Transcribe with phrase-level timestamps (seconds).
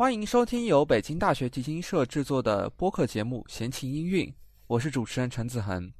[0.00, 4.26] 欢迎收听由北京大学提琴社制作的播客节目《闲情音韵》，
[4.66, 5.92] 我是主持人陈子恒。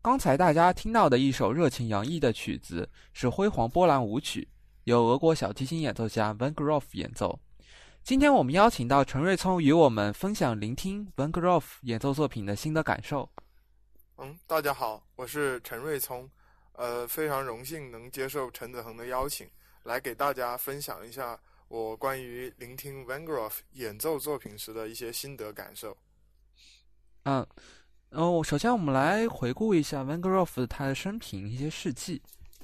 [0.00, 4.42] 刚才大家听到的一首热情洋溢的曲子是《辉煌波兰舞曲》，
[4.84, 7.36] 由俄国小提琴演奏家 Van Grof 演奏。
[8.04, 13.28] 今天我们邀请到陈瑞聪与我们分享聆听 Van Grof 演奏作品的心的感受。
[14.18, 16.30] 嗯，大家好，我是陈瑞聪，
[16.74, 19.48] 呃，非常荣幸能接受陈子恒的邀请，
[19.82, 21.36] 来给大家分享一下。
[21.68, 25.96] 我关于聆听 Van Grof 演奏作品时的一些心得感受。
[27.24, 27.46] 嗯，
[28.08, 32.22] 然后首先我们来回顾一下 Van Grof 他的生平一些事迹。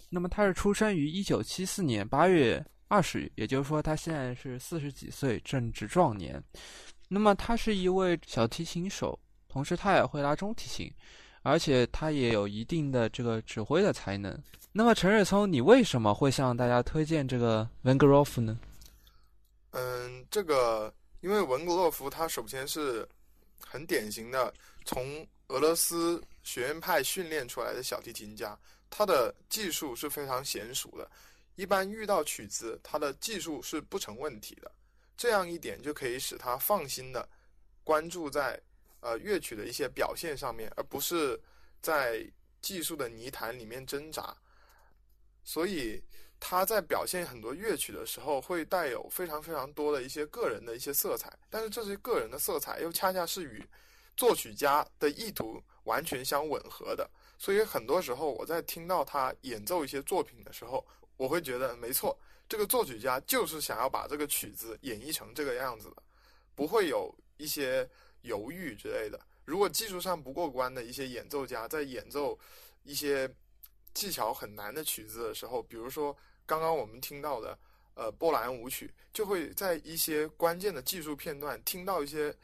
[0.09, 6.43] 那么他是出生于一九七四年八月二十日，也就是说他现在是四十几岁，正值壮年。
[7.09, 9.19] 那么他是一位小提琴手，
[9.49, 10.91] 同时他也会拉中提琴，
[11.43, 14.41] 而且他也有一定的这个指挥的才能。
[14.73, 18.59] 那么陈瑞聪，你为什么会向大家推荐这个 Van Grof 呢？
[19.77, 23.05] 嗯，这个因为文格洛夫他首先是
[23.59, 24.55] 很典型的
[24.85, 28.57] 从俄罗斯学院派训练出来的小提琴家，
[28.89, 31.11] 他的技术是非常娴熟的，
[31.57, 34.71] 一般遇到曲子，他的技术是不成问题的。
[35.17, 37.29] 这样一点就可以使他放心的
[37.83, 38.57] 关注在
[39.01, 41.37] 呃乐曲的一些表现上面，而不是
[41.83, 42.25] 在
[42.63, 44.37] 技术的泥潭里面挣扎。
[45.43, 46.01] 所以。
[46.47, 53.65] 他在表现很多乐曲的时候，会带有非常非常多的一些个人的一些色彩，但是这些个人的色彩又恰恰是与
[54.15, 57.09] 作曲家的意图完全相吻合的。
[57.39, 60.87] 所以很多时候，我在听到他演奏一些作品的时候，
[61.17, 62.15] 我会觉得没错，
[62.47, 66.03] 这个作曲家就是想要把这个曲子演绎成这个样子的，
[66.55, 67.89] 不会有一些
[68.21, 69.19] 犹豫之类的。
[69.47, 72.39] 如果技术上不过关的一些演奏家在演奏
[72.83, 73.27] 一些
[73.95, 76.15] 技巧很难的曲子的时候，比如说。
[76.47, 77.59] 刚刚我们听到的，
[77.95, 82.35] 呃，波兰舞曲就会在一些关键的技术片段听到一些，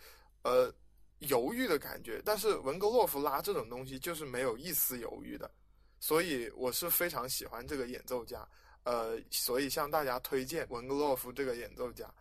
[0.42, 0.72] 呃，
[1.18, 2.20] 犹豫的感觉。
[2.24, 5.50] 但是文格洛夫拉这种东西就是没有一丝犹豫的，
[5.98, 8.46] 所以我是非常喜欢这个演奏家，
[8.84, 12.12] 呃，所以向大家推荐文格洛夫这个演奏家。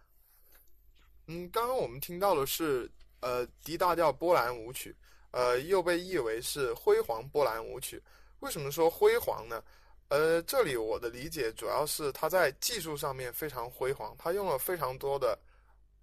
[1.27, 2.89] 嗯，刚刚我们听到的是
[3.21, 4.95] 呃 D 大调波兰舞曲，
[5.31, 8.01] 呃，又被译为是辉煌波兰舞曲。
[8.39, 9.63] 为什么说辉煌呢？
[10.09, 15.37] 呃，这里我的理解主要是他在技术上面非常辉煌，他用了非常多的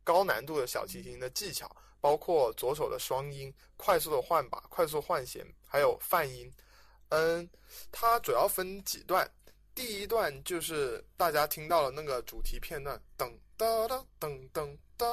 [0.05, 1.69] 高难度的小提琴的技巧，
[2.01, 6.51] 包括左手的双音、快速的换把、快速换弦，还有泛音。
[7.09, 7.49] 嗯，
[7.91, 9.29] 它主要分几段，
[9.75, 15.07] 第一段就是大家听到了那个主题片段，噔哒哒噔噔哒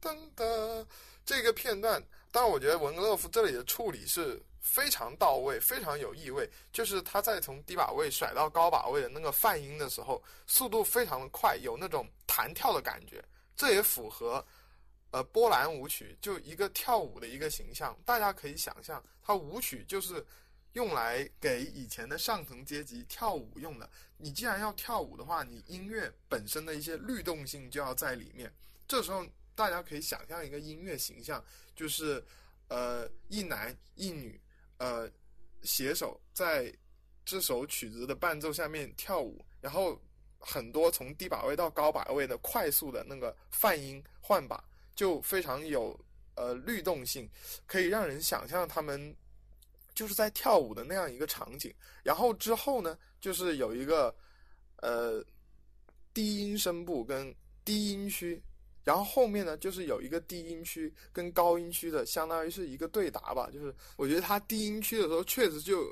[0.00, 0.86] 噔噔，
[1.24, 6.50] 这个片段，但我觉得文格洛夫这里的处理是非常到位，非常有意味。
[6.72, 13.22] 就是他在从低把位甩到高把位的那个泛音的时候，速度非常的快，有那种弹跳的感觉。
[13.54, 14.44] 这也符合，
[15.10, 17.96] 呃，波兰舞曲就一个跳舞的一个形象。
[18.06, 20.24] 大家可以想象，它舞曲就是
[20.72, 23.88] 用来给以前的上层阶级跳舞用的。
[24.16, 28.52] 你既然要跳舞的话，你音乐本身的一些律动性就要在里面。
[28.88, 31.44] 这时候大家可以想象一个音乐形象，
[31.76, 32.24] 就是
[32.68, 34.40] 呃，一男一女。
[34.78, 35.10] 呃，
[35.62, 36.72] 携手在
[37.24, 40.00] 这首曲子的伴奏下面跳舞，然后
[40.38, 44.62] 很多从低把位到高把位的快速的那个泛音换把，
[44.94, 45.98] 就非常有
[46.34, 47.28] 呃律动性，
[47.66, 49.14] 可以让人想象他们
[49.94, 51.72] 就是在跳舞的那样一个场景。
[52.02, 54.14] 然后之后呢，就是有一个
[54.82, 55.24] 呃
[56.12, 58.42] 低音声部跟低音区。
[58.84, 63.48] 然后后面呢，就是有一个低音区跟高音区的，相当于是一个对答吧。
[63.50, 65.90] 就是我觉得他低音区的时候，确实就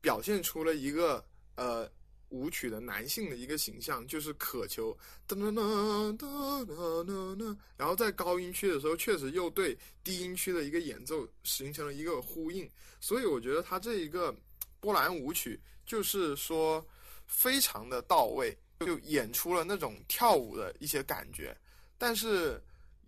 [0.00, 1.24] 表现出了一个
[1.56, 1.90] 呃
[2.28, 4.96] 舞曲的男性的一个形象，就是渴求
[5.26, 7.56] 噔噔噔噔噔噔噔。
[7.78, 12.68] 然后在高音区的时候，确实又对低音区的一个演奏形成了一个呼应。
[13.00, 14.34] 所以我觉得他这一个
[14.80, 16.84] 波兰舞曲，就是说
[17.26, 21.56] 非常的到位，就演出了那种跳舞的一些感觉。
[21.96, 22.60] 但是，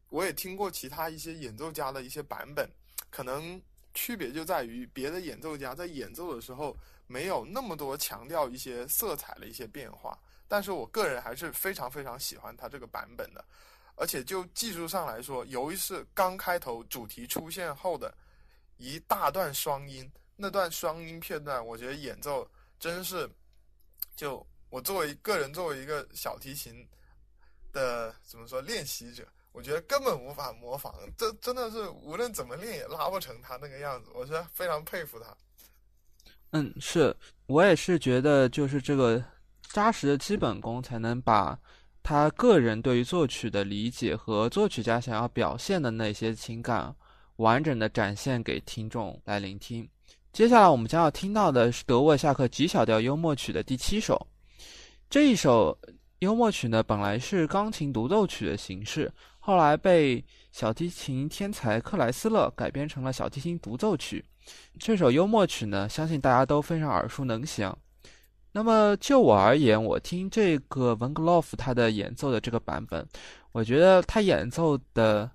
[0.09, 2.71] 我也听过其他一些演奏家的一些版本，
[3.11, 3.61] 可能
[3.93, 6.75] 区别就在于别的演奏家在演奏的时候
[7.07, 10.17] 没有那么多强调一些色彩的一些变化。
[10.47, 13.45] 但是我个人还是非常非常喜欢他这个版本的，
[13.97, 18.15] 而且就技术上来说，由于是刚开头主题出现后的
[18.77, 23.29] 一大段双音，那段双音片段，我觉得演奏真是，
[24.15, 26.87] 就我作为个人作为一个小提琴。
[27.77, 35.37] 的怎么说练习者，我觉得根本无法模仿，这真的是无论怎么练也拉不成他那个样子，我是非常佩服他。
[36.53, 37.15] 嗯，是
[37.47, 39.23] 我也是觉得，就是这个
[39.69, 41.59] 扎实的基本功，才能把
[42.03, 46.95] 他个人对于作曲的理解和作曲家想要表现的那些情感，
[47.37, 49.87] 完整的展现给听众来聆听。
[50.33, 54.27] 接下来我们将要听到的是德沃夏克 G 小调幽默曲的第七首，
[55.11, 55.79] 这一首。
[56.21, 64.25] 幽默曲呢，本来是钢琴独奏曲的形式，后来被小提琴天才克莱斯勒改编成了小提琴独奏曲。
[64.79, 67.77] 这首幽默曲呢，相信大家都非常耳熟能详。
[68.53, 73.07] 那么就我而言，我听这个文格洛夫他的演奏的这个版本，
[73.53, 75.31] 我觉得他演奏的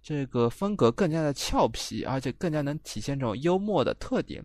[0.00, 4.44] 这个风格更加的俏皮，而且更加能体现这种幽默的特点。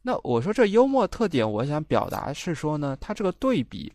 [0.00, 3.92] 那我说这幽默特点，我想表达是说呢，它这个对比。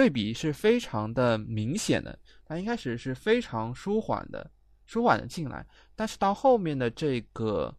[0.00, 4.50] 对比是非常的明显的，它一开始是非常舒缓的，
[4.86, 7.76] 舒缓的进来，但是到后面的这个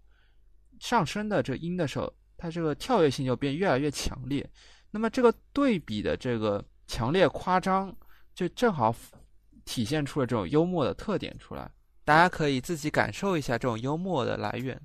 [0.80, 4.48] 上升的这音的时候，它这个跳跃性就变越来越强烈。
[4.92, 7.92] 那么这个对比的这个强烈夸张，
[8.36, 8.96] 就正好
[9.66, 11.72] 体现出了这种幽默的特点出来。
[12.06, 14.80] 大家可以自己感受一下这种幽默的来源。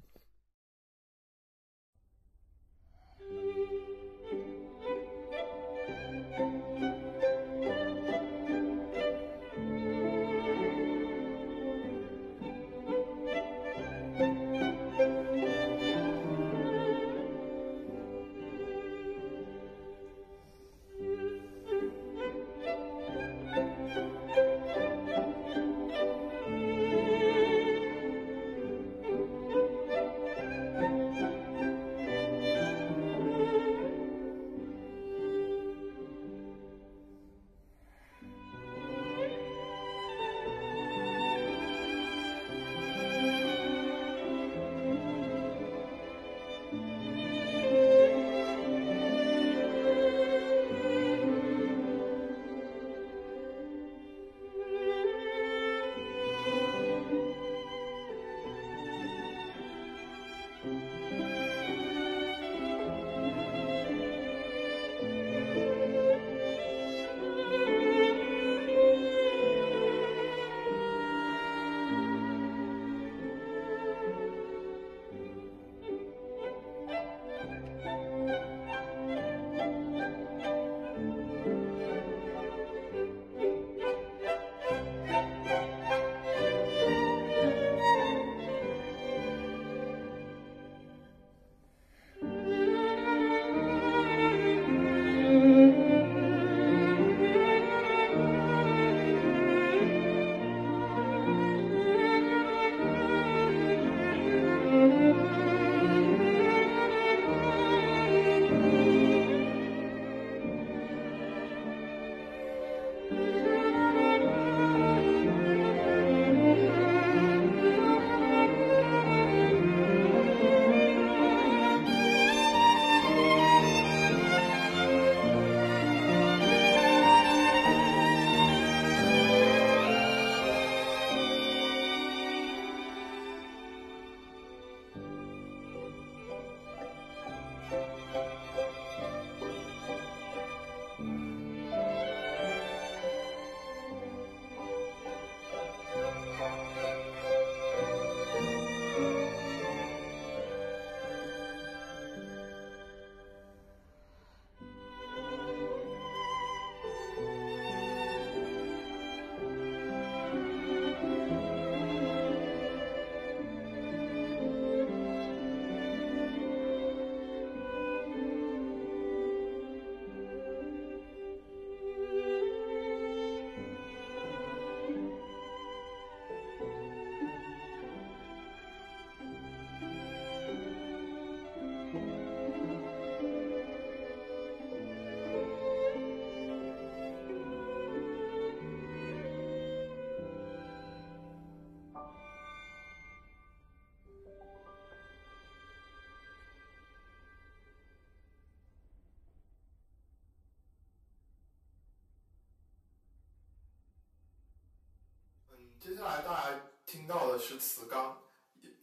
[207.39, 208.13] 是《磁钢》，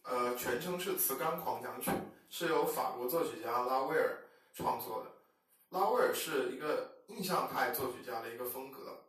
[0.04, 1.92] 呃，全称是《磁钢狂想曲》，
[2.30, 5.12] 是由法国作曲家拉威尔创作的。
[5.70, 9.04] 拉威尔是一个印象派作曲家的一个风格，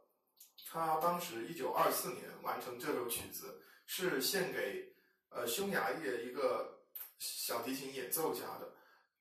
[0.71, 4.95] 他当时一九二四年完成这首曲子，是献给
[5.29, 6.81] 呃匈牙利的一个
[7.19, 8.75] 小提琴演奏家的，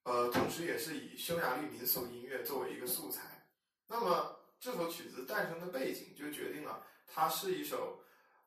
[0.03, 3.47] 呃，同时也是以匈牙利民俗音乐作为一个素材。
[3.87, 8.02] 那么这首曲子诞生的背景就决定了它是一首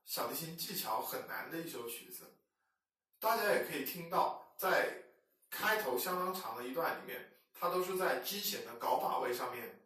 [0.07, 2.25] 小提琴技巧很难的一首曲子。
[3.19, 5.03] 大家也可以听到，在
[5.51, 7.33] 开头相当长的一段里面。
[7.59, 9.81] 它都是在 G 弦的高把位上面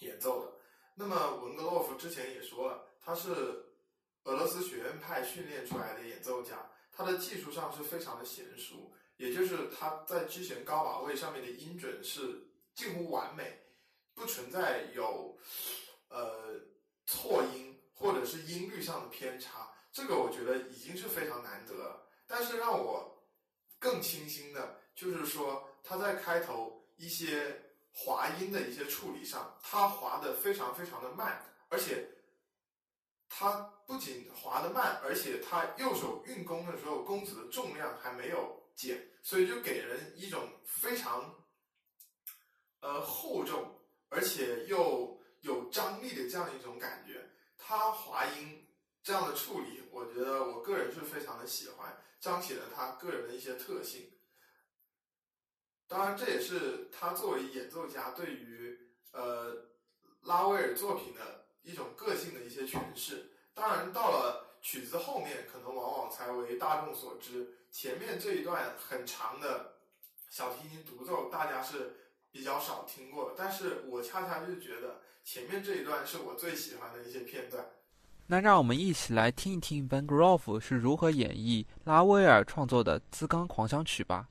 [0.00, 0.52] 演奏的。
[0.96, 3.30] 那么文格洛夫之前也说了，他是
[4.24, 13.60] 俄罗斯学院派训练出来的演奏家，他的技术上是非常的娴熟，也就是他在 G 弦高把位上面的音准是近乎完美，
[14.12, 15.38] 不存在有
[16.08, 16.60] 呃
[17.06, 17.67] 错音
[17.98, 19.68] 或者是音律上的偏差。
[19.92, 22.08] 这个我觉得已经是非常难得了。
[22.26, 23.22] 但是让我
[23.78, 26.76] 更清新的就是说他在开头。
[27.00, 27.56] 一些
[27.92, 32.04] 滑音的一些处理上，它滑的非常非常的慢，而且
[33.28, 33.52] 它
[33.86, 41.32] 不仅滑的慢，而且它右手运弓的时候，弓子的重量还没有减，所以就给人一种非常
[42.80, 47.27] 呃厚重，而且又有张力的这样一种感觉。
[47.68, 48.66] 他滑音
[49.02, 54.10] 这样的处理，我觉得我个人是非常的喜欢，彰显了他个人的一些特性。
[55.86, 59.54] 当然，这也是他作为演奏家对于呃
[60.22, 63.32] 拉威尔作品的一种个性的一些诠释。
[63.52, 67.66] 当然，到了曲子后面，可能往往才为大众所知。
[67.70, 69.74] 前面这一段很长的
[70.30, 73.34] 小提琴独奏，大家是比较少听过。
[73.36, 77.62] 但是我恰恰就觉得前面这一段是我最喜欢的一些片段。
[78.28, 84.26] 那让我们一起来听一听 Van Grove 是如何演绎拉威尔创作的《兹钢狂想曲》吧。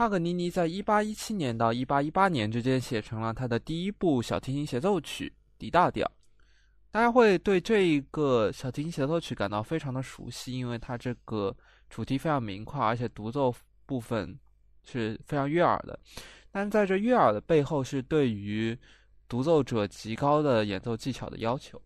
[0.00, 6.10] 帕格尼尼在一八一七年到一八一八年之间写成了他的第一部小提琴协奏曲《D 大调》。
[6.90, 11.54] 大家会对这一个小提琴协奏曲感到非常的熟悉，因为它这个
[11.90, 14.34] 主题非常明快，而且独奏部分
[14.84, 16.00] 是非常悦耳的。
[16.50, 18.74] 但在这悦耳的背后，是对于
[19.28, 21.78] 独奏者极高的演奏技巧的要求。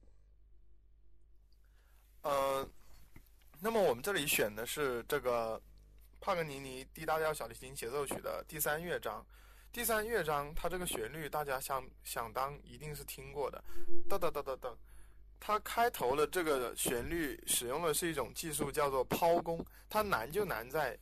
[2.22, 2.64] 呃，
[3.60, 5.60] 那么我们这里选的是这个
[6.24, 9.22] 帕格尼尼 D 大调小提琴协奏曲的第三乐章。
[9.70, 13.62] 第三乐章它这个旋律大家想想当一定是听过的，
[14.08, 14.74] 哒哒哒哒哒。
[15.38, 20.98] 它开头的这个旋律使用的是一种技术叫做抛弓，它难就难在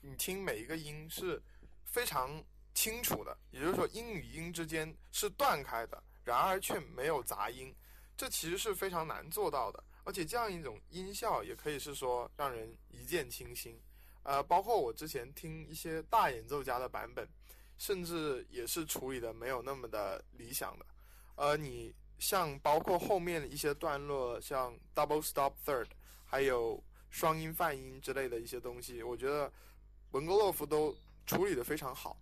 [0.00, 1.40] 你听每一个音是
[1.84, 7.72] 非常清楚的，也就是说音与音之间是断开的，然而却没有杂音，
[8.16, 9.84] 这其实是非常难做到的。
[10.02, 13.80] 而且这样一种音效也可以是说让人一见倾心，
[14.24, 17.28] 呃，包括我之前听一些大演奏家的版本，
[17.78, 20.86] 甚至也是处理的没有那么的理想的，
[21.36, 21.94] 呃，你。
[22.16, 25.88] 像包括后面的一些段落，像 double stop third，
[26.24, 29.52] 还有双音泛音之类的一些东西，我觉得
[30.12, 32.16] 文格洛夫都处理的非常好。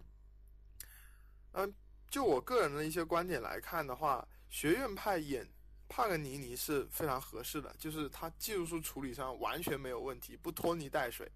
[1.53, 1.73] 嗯，
[2.11, 5.47] 就我个人的一些观点来看的话，学院派演
[5.91, 11.31] 帕格尼尼是非常合适的，就是他技术处理上完全没有问题，不拖泥带水。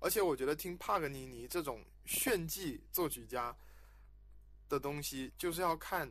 [0.00, 3.56] 而且我觉得听帕格尼尼这种炫技作曲家
[4.68, 6.10] 的东西，就是要看。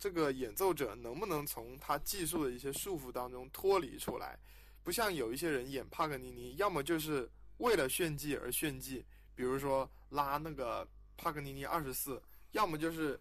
[0.00, 4.38] 这个演奏者能不能从他技术的一些束缚当中脱离出来？
[4.84, 13.18] 不像有一些人演帕格尼尼，要么就是为了炫技而炫技，比如说拉那个帕格尼尼二十四，要么就是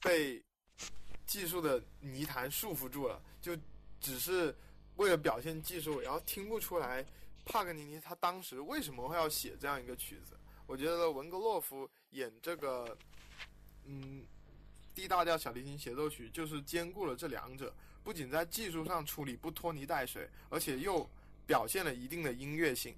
[0.00, 0.42] 被
[1.24, 3.56] 技术的泥潭束缚住了，就
[4.00, 4.52] 只是
[4.96, 7.06] 为了表现技术，然后听不出来
[7.44, 10.36] 帕格尼尼他当时为什么会要写这样一个曲子。
[10.66, 12.96] 我觉得文格洛夫演这个，
[13.84, 14.24] 嗯。
[14.94, 21.08] D 大调小提琴协奏曲就是兼顾了这两者，不仅在技术上处理不拖泥带水，而且又
[21.46, 22.94] 表现了一定的音乐性。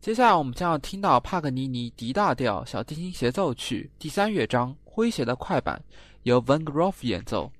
[0.00, 5.80] 接下来我们将要听到帕格尼尼 D 大调小提琴协奏曲第三乐章诙谐的快板，
[6.24, 7.52] 由 Van Groff 演奏。